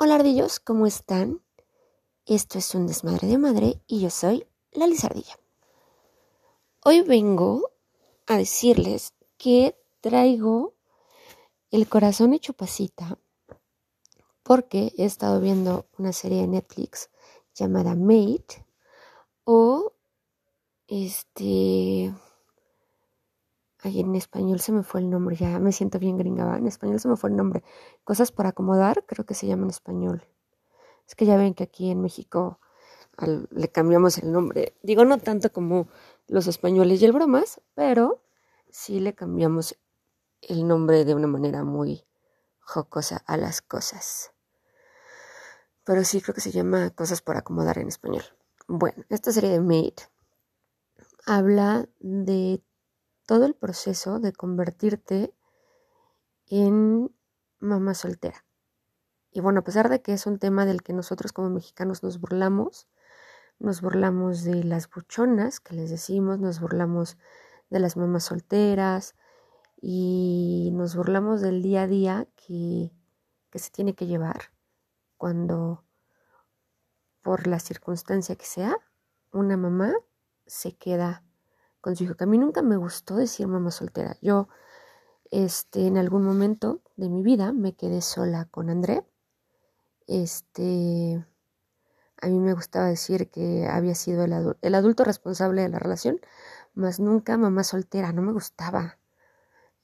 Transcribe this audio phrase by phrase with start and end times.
[0.00, 1.42] Hola ardillos, ¿cómo están?
[2.24, 5.36] Esto es un desmadre de madre y yo soy la Lizardilla.
[6.84, 7.72] Hoy vengo
[8.28, 10.74] a decirles que traigo
[11.72, 13.18] el corazón hecho pasita
[14.44, 17.10] porque he estado viendo una serie de Netflix
[17.56, 18.64] llamada Mate
[19.42, 19.94] o
[20.86, 22.14] este
[23.80, 26.56] Ay, en español se me fue el nombre, ya me siento bien gringaba.
[26.56, 27.62] En español se me fue el nombre.
[28.04, 30.26] Cosas por acomodar, creo que se llama en español.
[31.06, 32.58] Es que ya ven que aquí en México
[33.50, 34.76] le cambiamos el nombre.
[34.82, 35.88] Digo, no tanto como
[36.26, 38.22] los españoles y el bromas, pero
[38.70, 39.76] sí le cambiamos
[40.42, 42.04] el nombre de una manera muy
[42.60, 44.32] jocosa a las cosas.
[45.84, 48.24] Pero sí creo que se llama Cosas por acomodar en español.
[48.66, 49.94] Bueno, esta serie de Made
[51.24, 52.62] habla de
[53.28, 55.34] todo el proceso de convertirte
[56.46, 57.14] en
[57.58, 58.46] mamá soltera.
[59.30, 62.18] Y bueno, a pesar de que es un tema del que nosotros como mexicanos nos
[62.20, 62.88] burlamos,
[63.58, 67.18] nos burlamos de las buchonas que les decimos, nos burlamos
[67.68, 69.14] de las mamás solteras
[69.78, 72.94] y nos burlamos del día a día que,
[73.50, 74.52] que se tiene que llevar
[75.18, 75.84] cuando
[77.20, 78.74] por la circunstancia que sea,
[79.32, 79.92] una mamá
[80.46, 81.27] se queda
[81.80, 84.16] con su hijo, que a mí nunca me gustó decir mamá soltera.
[84.20, 84.48] Yo,
[85.30, 89.04] este, en algún momento de mi vida me quedé sola con André.
[90.06, 91.24] Este,
[92.20, 96.20] a mí me gustaba decir que había sido el, el adulto responsable de la relación,
[96.74, 98.98] más nunca mamá soltera, no me gustaba.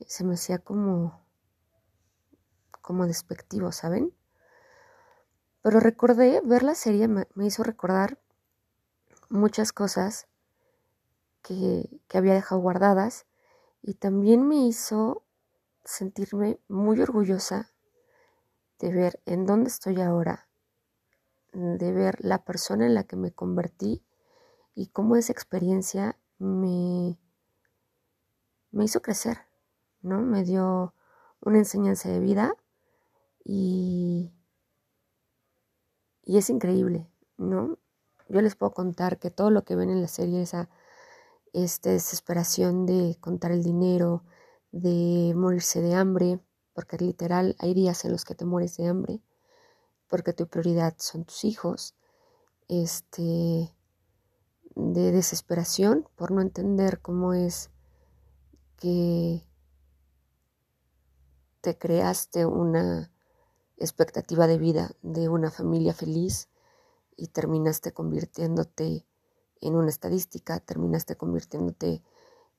[0.06, 1.24] Se me hacía como,
[2.80, 4.14] como despectivo, ¿saben?
[5.62, 8.18] Pero recordé, ver la serie me hizo recordar
[9.30, 10.28] muchas cosas
[11.44, 13.26] que, había dejado guardadas
[13.82, 15.22] y también me hizo
[15.84, 17.70] sentirme muy orgullosa
[18.78, 20.48] de ver en dónde estoy ahora,
[21.52, 24.02] de ver la persona en la que me convertí
[24.74, 27.18] y cómo esa experiencia me,
[28.70, 29.38] me hizo crecer,
[30.00, 30.20] ¿no?
[30.22, 30.94] Me dio
[31.40, 32.56] una enseñanza de vida
[33.44, 34.32] y,
[36.22, 37.78] y es increíble, ¿no?
[38.28, 40.70] Yo les puedo contar que todo lo que ven en la serie, esa
[41.54, 44.24] esta desesperación de contar el dinero,
[44.72, 46.40] de morirse de hambre,
[46.74, 49.22] porque literal hay días en los que te mueres de hambre,
[50.08, 51.94] porque tu prioridad son tus hijos,
[52.68, 53.72] este,
[54.74, 57.70] de desesperación por no entender cómo es
[58.76, 59.46] que
[61.60, 63.12] te creaste una
[63.76, 66.48] expectativa de vida de una familia feliz
[67.16, 69.06] y terminaste convirtiéndote
[69.60, 72.02] en una estadística, terminaste convirtiéndote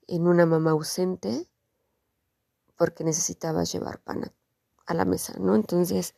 [0.08, 1.48] en una mamá ausente
[2.78, 4.32] porque necesitabas llevar pan
[4.86, 5.56] a la mesa, ¿no?
[5.56, 6.16] Entonces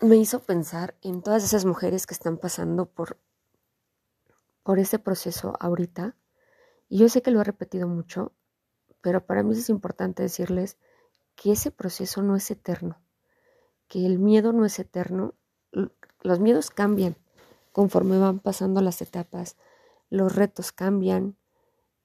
[0.00, 3.18] me hizo pensar en todas esas mujeres que están pasando por,
[4.62, 6.16] por ese proceso ahorita.
[6.88, 8.32] Y yo sé que lo he repetido mucho,
[9.00, 10.76] pero para mí es importante decirles
[11.36, 13.00] que ese proceso no es eterno,
[13.88, 15.34] que el miedo no es eterno,
[16.22, 17.16] los miedos cambian
[17.72, 19.56] conforme van pasando las etapas,
[20.10, 21.36] los retos cambian,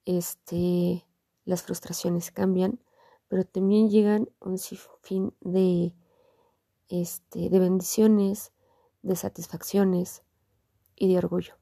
[0.06, 1.06] este,
[1.46, 2.80] las frustraciones cambian,
[3.28, 5.94] pero también llegan un sinfín de,
[6.88, 8.54] este, de bendiciones,
[9.02, 10.24] de satisfacciones
[10.96, 11.56] y de orgullo.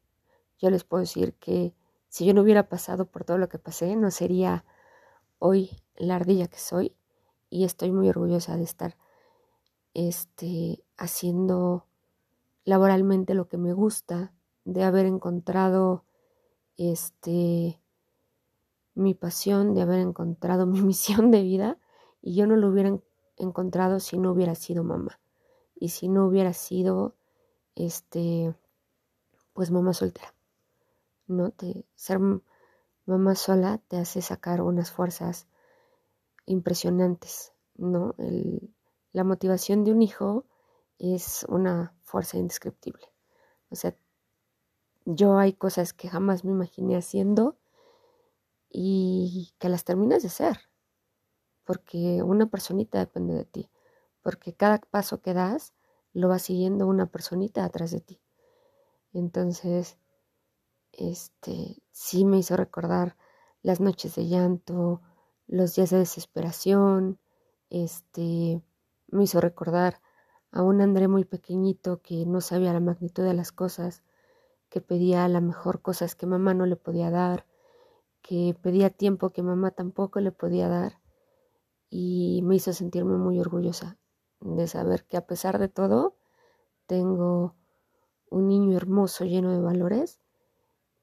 [0.60, 1.74] Yo les puedo decir que
[2.08, 4.66] si yo no hubiera pasado por todo lo que pasé, no sería
[5.40, 6.96] hoy la ardilla que soy
[7.50, 8.98] y estoy muy orgullosa de estar
[9.94, 11.88] este, haciendo
[12.66, 14.34] laboralmente lo que me gusta,
[14.66, 16.04] de haber encontrado
[16.78, 17.80] este,
[18.96, 21.78] mi pasión, de haber encontrado mi misión de vida
[22.22, 22.98] y yo no lo hubiera
[23.38, 25.20] encontrado si no hubiera sido mamá
[25.76, 27.16] y si no hubiera sido,
[27.76, 28.56] este,
[29.54, 30.34] pues mamá soltera.
[31.28, 31.52] ¿No?
[31.52, 32.20] Te, ser
[33.06, 35.48] mamá sola te hace sacar unas fuerzas
[36.46, 38.14] impresionantes, ¿no?
[38.20, 38.74] El,
[39.12, 40.46] la motivación de un hijo
[41.00, 43.12] es una fuerza indescriptible.
[43.70, 43.94] O sea,
[45.04, 47.58] yo hay cosas que jamás me imaginé haciendo
[48.70, 50.58] y que las terminas de hacer,
[51.66, 53.70] porque una personita depende de ti,
[54.22, 55.74] porque cada paso que das
[56.14, 58.22] lo va siguiendo una personita atrás de ti.
[59.12, 59.98] Entonces,
[60.94, 63.18] este, sí me hizo recordar
[63.62, 65.02] las noches de llanto,
[65.48, 67.20] los días de desesperación,
[67.70, 68.62] este,
[69.08, 70.00] me hizo recordar
[70.52, 74.04] a un André muy pequeñito que no sabía la magnitud de las cosas,
[74.70, 77.46] que pedía a lo mejor cosas que mamá no le podía dar,
[78.22, 81.00] que pedía tiempo que mamá tampoco le podía dar
[81.90, 83.98] y me hizo sentirme muy orgullosa
[84.40, 86.16] de saber que a pesar de todo
[86.88, 87.56] tengo
[88.30, 90.20] un niño hermoso lleno de valores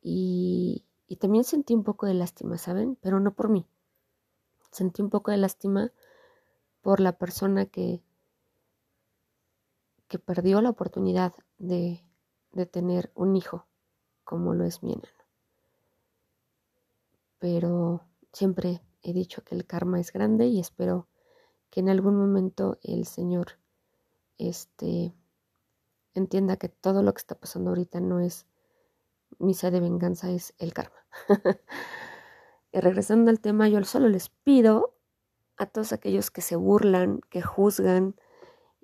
[0.01, 2.97] y, y también sentí un poco de lástima, ¿saben?
[3.01, 3.67] Pero no por mí.
[4.71, 5.93] Sentí un poco de lástima
[6.81, 8.03] por la persona que,
[10.13, 12.05] que perdió la oportunidad de,
[12.53, 13.67] de tener un hijo
[14.25, 15.09] como lo es mi enano.
[17.39, 21.09] Pero siempre he dicho que el karma es grande y espero
[21.71, 23.53] que en algún momento el Señor
[24.37, 25.15] este,
[26.13, 28.45] entienda que todo lo que está pasando ahorita no es
[29.39, 31.07] misa de venganza, es el karma.
[32.71, 34.95] y regresando al tema, yo solo les pido
[35.57, 38.15] a todos aquellos que se burlan, que juzgan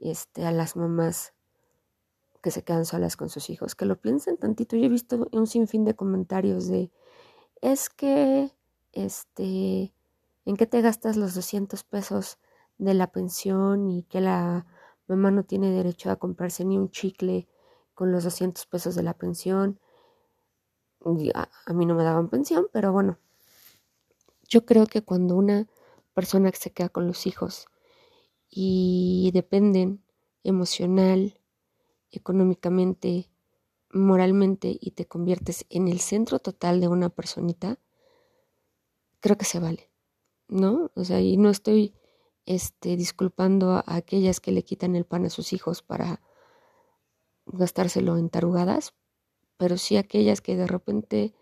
[0.01, 1.35] este, a las mamás
[2.43, 4.77] que se quedan solas con sus hijos, que lo piensen tantito.
[4.77, 6.91] Yo he visto un sinfín de comentarios de,
[7.61, 8.53] es que,
[8.93, 9.93] este,
[10.45, 12.39] ¿en qué te gastas los 200 pesos
[12.79, 14.67] de la pensión y que la
[15.09, 17.49] mamá no tiene derecho a comprarse ni un chicle
[17.95, 19.81] con los 200 pesos de la pensión?
[21.35, 23.19] A, a mí no me daban pensión, pero bueno,
[24.49, 25.67] yo creo que cuando una
[26.15, 27.67] persona que se queda con los hijos
[28.51, 30.03] y dependen
[30.45, 31.41] emocional,
[32.11, 33.31] económicamente,
[33.91, 37.79] moralmente y te conviertes en el centro total de una personita,
[39.21, 39.91] creo que se vale,
[40.49, 40.91] ¿no?
[40.95, 41.95] O sea, y no estoy
[42.47, 46.21] este, disculpando a aquellas que le quitan el pan a sus hijos para
[47.47, 48.95] gastárselo en tarugadas,
[49.57, 51.35] pero sí aquellas que de repente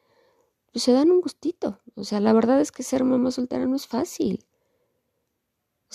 [0.72, 1.80] pues, se dan un gustito.
[1.94, 4.44] O sea, la verdad es que ser mamá soltera no es fácil.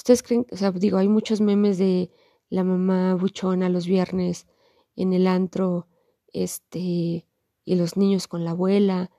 [0.01, 2.09] Ustedes creen, o sea, digo, hay muchos memes de
[2.49, 4.47] la mamá buchona los viernes
[4.95, 5.87] en el antro,
[6.33, 7.27] este,
[7.65, 9.11] y los niños con la abuela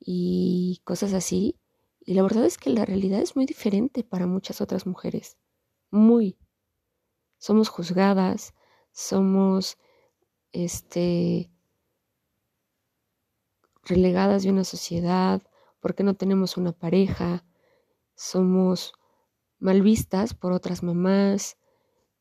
[0.00, 1.60] y cosas así.
[2.00, 5.38] Y la verdad es que la realidad es muy diferente para muchas otras mujeres.
[5.92, 6.36] Muy.
[7.38, 8.54] Somos juzgadas,
[8.90, 9.78] somos,
[10.50, 11.48] este,
[13.84, 15.42] relegadas de una sociedad,
[15.78, 17.44] porque no tenemos una pareja,
[18.16, 18.97] somos
[19.58, 21.56] mal vistas por otras mamás,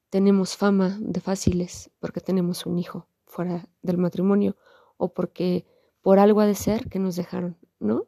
[0.10, 4.56] tenemos fama de fáciles porque tenemos un hijo fuera del matrimonio
[4.98, 5.66] o porque
[6.02, 8.08] por algo ha de ser que nos dejaron, ¿no?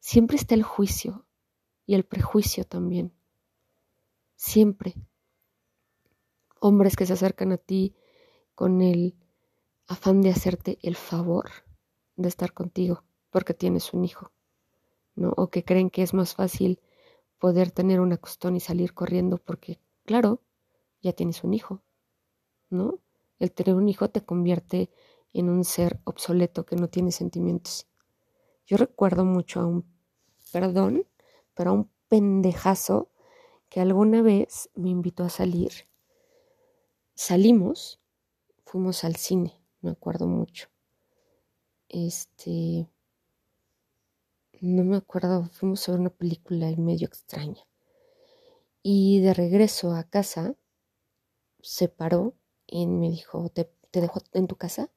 [0.00, 1.26] Siempre está el juicio
[1.86, 3.12] y el prejuicio también.
[4.36, 4.94] Siempre.
[6.60, 7.94] Hombres que se acercan a ti
[8.54, 9.14] con el
[9.86, 11.50] afán de hacerte el favor
[12.16, 14.32] de estar contigo porque tienes un hijo,
[15.14, 15.32] ¿no?
[15.36, 16.80] O que creen que es más fácil
[17.38, 20.42] poder tener una costón y salir corriendo porque, claro,
[21.00, 21.82] ya tienes un hijo,
[22.70, 22.98] ¿no?
[23.38, 24.90] El tener un hijo te convierte
[25.32, 27.86] en un ser obsoleto que no tiene sentimientos.
[28.66, 29.84] Yo recuerdo mucho a un,
[30.52, 31.06] perdón,
[31.54, 33.10] pero a un pendejazo
[33.68, 35.72] que alguna vez me invitó a salir.
[37.14, 38.00] Salimos,
[38.64, 40.68] fuimos al cine, me acuerdo mucho.
[41.88, 42.88] Este,
[44.60, 47.62] no me acuerdo, fuimos a ver una película medio extraña.
[48.82, 50.54] Y de regreso a casa,
[51.60, 52.34] se paró
[52.66, 54.90] y me dijo, ¿te, te dejo en tu casa?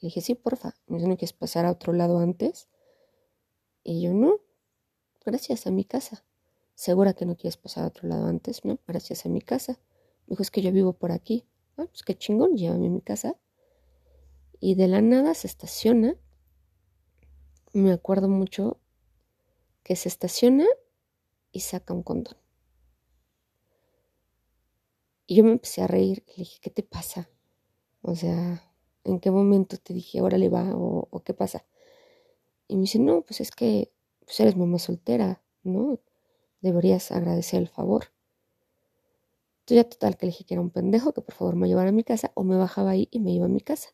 [0.00, 0.74] Le dije, sí, porfa.
[0.86, 2.68] Me ¿no quieres pasar a otro lado antes?
[3.82, 4.40] Y yo, no,
[5.24, 6.24] gracias a mi casa.
[6.74, 8.64] ¿Segura que no quieres pasar a otro lado antes?
[8.64, 9.78] No, gracias a mi casa.
[10.26, 11.46] Me dijo, es que yo vivo por aquí.
[11.76, 13.36] Ah, pues qué chingón, llévame a mi casa.
[14.60, 16.16] Y de la nada se estaciona.
[17.72, 18.79] Me acuerdo mucho
[19.82, 20.66] que se estaciona
[21.52, 22.36] y saca un condón.
[25.26, 27.30] Y yo me empecé a reír le dije, ¿qué te pasa?
[28.02, 28.62] O sea,
[29.04, 31.66] ¿en qué momento te dije, órale va o, o qué pasa?
[32.68, 33.92] Y me dice, no, pues es que
[34.24, 36.00] pues eres mamá soltera, ¿no?
[36.60, 38.12] Deberías agradecer el favor.
[39.60, 41.88] Entonces ya total que le dije que era un pendejo, que por favor me llevara
[41.90, 43.90] a mi casa o me bajaba ahí y me iba a mi casa.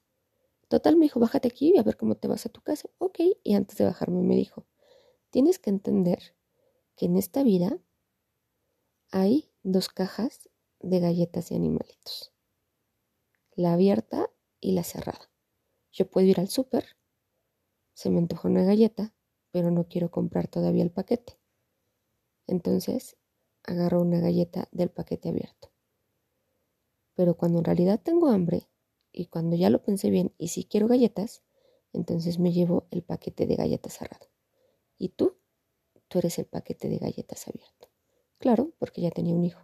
[0.69, 2.89] Total me dijo, bájate aquí y a ver cómo te vas a tu casa.
[2.99, 4.67] Ok, y antes de bajarme me dijo,
[5.31, 6.35] Tienes que entender
[6.97, 7.79] que en esta vida
[9.11, 10.49] hay dos cajas
[10.81, 12.33] de galletas y animalitos.
[13.55, 14.31] La abierta
[14.61, 15.31] y la cerrada.
[15.93, 16.97] Yo puedo ir al súper,
[17.97, 19.15] se me antoja una galleta,
[19.53, 21.39] pero no quiero comprar todavía el paquete.
[22.47, 23.17] Entonces
[23.63, 25.73] agarro una galleta del paquete abierto.
[27.15, 28.69] Pero cuando en realidad tengo hambre
[29.13, 31.43] y cuando ya lo pensé bien y si quiero galletas,
[31.95, 34.27] entonces me llevo el paquete de galletas cerrado.
[34.99, 35.37] ¿Y tú?
[36.09, 37.89] Tú eres el paquete de galletas abierto.
[38.39, 39.63] Claro, porque ya tenía un hijo.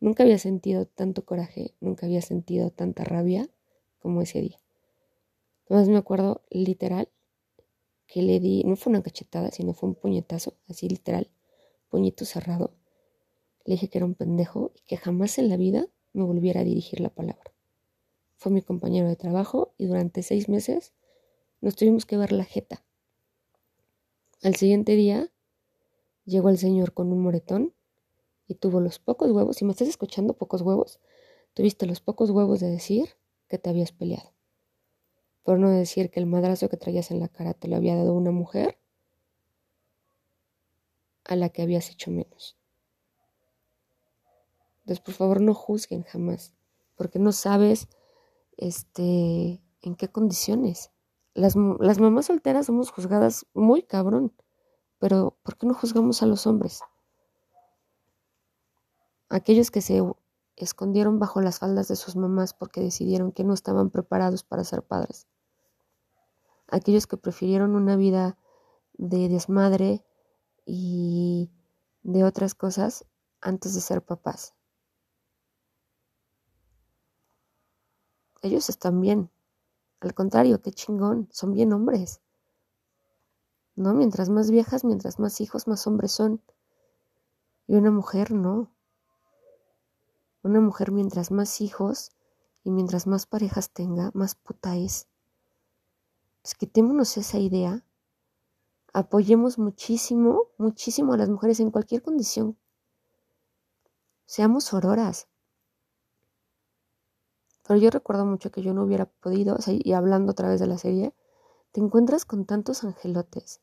[0.00, 3.48] Nunca había sentido tanto coraje, nunca había sentido tanta rabia
[3.98, 4.60] como ese día.
[5.68, 7.08] Además me acuerdo literal
[8.06, 11.30] que le di, no fue una cachetada, sino fue un puñetazo, así literal,
[11.88, 12.74] puñito cerrado.
[13.64, 16.64] Le dije que era un pendejo y que jamás en la vida me volviera a
[16.64, 17.52] dirigir la palabra.
[18.36, 20.92] fue mi compañero de trabajo y durante seis meses
[21.60, 22.84] nos tuvimos que ver la jeta.
[24.42, 25.30] Al siguiente día
[26.24, 27.74] llegó el señor con un moretón
[28.48, 30.98] y tuvo los pocos huevos, si me estás escuchando pocos huevos,
[31.54, 33.10] tuviste los pocos huevos de decir
[33.48, 34.32] que te habías peleado.
[35.44, 38.14] Por no decir que el madrazo que traías en la cara te lo había dado
[38.14, 38.78] una mujer
[41.24, 42.56] a la que habías hecho menos.
[44.80, 46.52] Entonces, por favor, no juzguen jamás,
[46.96, 47.86] porque no sabes
[48.56, 50.90] este, en qué condiciones.
[51.34, 54.34] Las, las mamás solteras somos juzgadas muy cabrón,
[54.98, 56.82] pero ¿por qué no juzgamos a los hombres?
[59.28, 60.02] Aquellos que se
[60.56, 64.82] escondieron bajo las faldas de sus mamás porque decidieron que no estaban preparados para ser
[64.82, 65.26] padres.
[66.68, 68.36] Aquellos que prefirieron una vida
[68.94, 70.04] de desmadre
[70.64, 71.50] y
[72.02, 73.06] de otras cosas
[73.40, 74.54] antes de ser papás.
[78.42, 79.30] Ellos están bien,
[80.06, 82.20] al contrario, qué chingón, son bien hombres.
[83.74, 83.94] ¿No?
[83.94, 86.42] Mientras más viejas, mientras más hijos, más hombres son.
[87.66, 88.70] Y una mujer no.
[90.42, 92.10] Una mujer mientras más hijos
[92.64, 95.06] y mientras más parejas tenga, más puta es.
[96.42, 97.84] Pues quitémonos esa idea.
[98.92, 102.58] Apoyemos muchísimo, muchísimo a las mujeres en cualquier condición.
[104.26, 105.28] Seamos auroras.
[107.72, 110.76] Pero yo recuerdo mucho que yo no hubiera podido, y hablando a través de la
[110.76, 111.14] serie,
[111.70, 113.62] te encuentras con tantos angelotes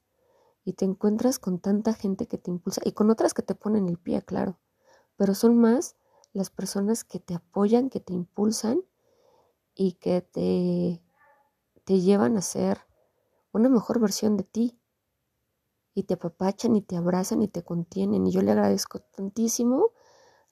[0.65, 3.87] y te encuentras con tanta gente que te impulsa y con otras que te ponen
[3.87, 4.57] el pie, claro.
[5.15, 5.95] Pero son más
[6.33, 8.81] las personas que te apoyan, que te impulsan
[9.75, 11.03] y que te,
[11.83, 12.79] te llevan a ser
[13.51, 14.79] una mejor versión de ti.
[15.93, 18.25] Y te apapachan y te abrazan y te contienen.
[18.25, 19.91] Y yo le agradezco tantísimo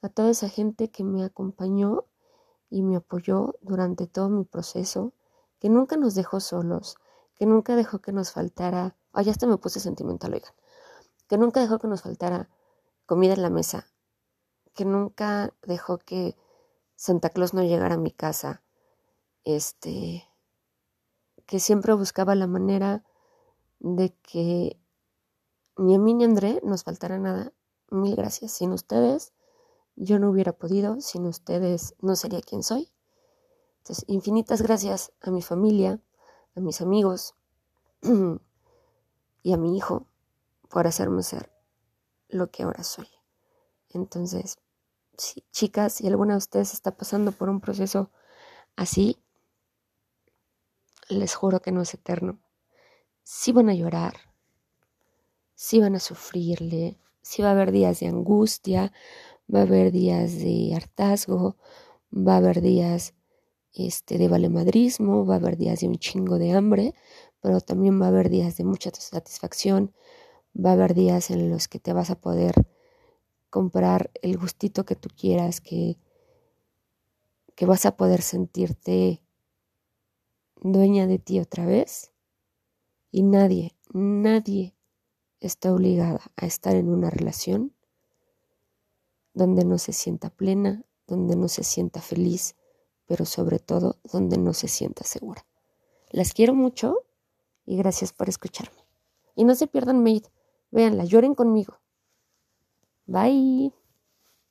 [0.04, 2.06] a toda esa gente que me acompañó
[2.70, 5.14] y me apoyó durante todo mi proceso,
[5.60, 6.98] que nunca nos dejó solos,
[7.36, 10.54] que nunca dejó que nos faltara, ay, ya hasta me puse sentimental, oigan,
[11.28, 12.50] que nunca dejó que nos faltara
[13.06, 13.88] comida en la mesa,
[14.74, 16.36] que nunca dejó que
[16.96, 18.64] Santa Claus no llegara a mi casa,
[19.44, 20.28] este,
[21.46, 23.04] que siempre buscaba la manera
[23.80, 24.80] de que
[25.78, 27.54] ni a mí ni a André nos faltara nada.
[27.90, 28.52] Mil gracias.
[28.52, 29.34] Sin ustedes
[29.98, 32.90] yo no hubiera podido, sin ustedes no sería quien soy.
[33.80, 36.00] Entonces, infinitas gracias a mi familia,
[36.56, 37.36] a mis amigos
[39.44, 40.08] y a mi hijo
[40.70, 41.52] por hacerme ser
[42.30, 43.08] lo que ahora soy.
[43.90, 44.60] Entonces,
[45.52, 48.12] chicas, si alguna de ustedes está pasando por un proceso
[48.76, 49.18] así,
[51.10, 52.40] les juro que no es eterno.
[53.24, 54.14] Sí van a llorar,
[55.56, 58.94] sí van a sufrirle, sí va a haber días de angustia,
[59.54, 61.58] va a haber días de hartazgo,
[62.12, 63.14] va a haber días
[63.74, 66.94] este, de valemadrismo, va a haber días de un chingo de hambre,
[67.42, 69.94] pero también va a haber días de mucha satisfacción,
[70.54, 72.54] va a haber días en los que te vas a poder
[73.50, 75.98] comprar el gustito que tú quieras, que,
[77.56, 79.22] que vas a poder sentirte
[80.62, 82.12] dueña de ti otra vez.
[83.12, 84.76] Y nadie, nadie
[85.40, 87.77] está obligada a estar en una relación
[89.38, 92.56] donde no se sienta plena, donde no se sienta feliz,
[93.06, 95.46] pero sobre todo donde no se sienta segura.
[96.10, 97.06] Las quiero mucho
[97.66, 98.84] y gracias por escucharme.
[99.36, 100.24] Y no se pierdan Made,
[100.72, 101.80] véanla, lloren conmigo.
[103.06, 103.87] Bye.